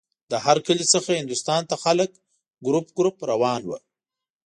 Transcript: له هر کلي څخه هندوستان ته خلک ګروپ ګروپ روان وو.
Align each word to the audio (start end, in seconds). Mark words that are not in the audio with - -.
له 0.31 0.37
هر 0.45 0.57
کلي 0.67 0.85
څخه 0.93 1.09
هندوستان 1.19 1.61
ته 1.69 1.75
خلک 1.83 2.09
ګروپ 2.65 2.87
ګروپ 2.97 3.17
روان 3.31 3.61
وو. 3.65 3.77